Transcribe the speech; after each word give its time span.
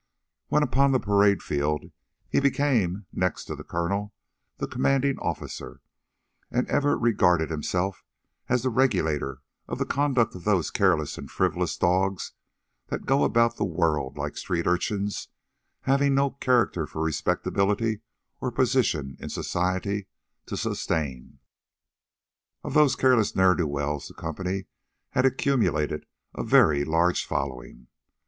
When 0.47 0.63
upon 0.63 0.93
the 0.93 0.99
parade 0.99 1.43
field, 1.43 1.91
he 2.27 2.39
became, 2.39 3.05
next 3.13 3.45
to 3.45 3.55
the 3.55 3.63
colonel, 3.63 4.15
the 4.57 4.65
commanding 4.65 5.19
officer, 5.19 5.79
and 6.49 6.67
ever 6.69 6.97
regarded 6.97 7.51
himself 7.51 8.03
as 8.49 8.63
the 8.63 8.71
regulator 8.71 9.43
of 9.67 9.77
the 9.77 9.85
conduct 9.85 10.33
of 10.33 10.43
those 10.43 10.71
careless 10.71 11.19
and 11.19 11.29
frivolous 11.29 11.77
dogs, 11.77 12.31
that 12.87 13.05
go 13.05 13.23
about 13.23 13.57
the 13.57 13.63
world 13.63 14.17
like 14.17 14.37
street 14.37 14.65
urchins, 14.65 15.27
having 15.81 16.15
no 16.15 16.31
character 16.31 16.87
for 16.87 17.03
respectability 17.03 17.99
or 18.39 18.51
position 18.51 19.17
in 19.19 19.29
society 19.29 20.07
to 20.47 20.57
sustain. 20.57 21.37
Of 22.63 22.73
those 22.73 22.95
careless 22.95 23.35
ne'er 23.35 23.53
do 23.53 23.67
wells 23.67 24.07
the 24.07 24.15
company 24.15 24.65
had 25.11 25.27
accumulated 25.27 26.07
a 26.33 26.41
very 26.43 26.83
large 26.83 27.23
following. 27.23 27.85